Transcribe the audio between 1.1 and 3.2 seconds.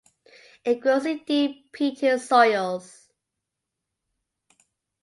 deep peaty soils.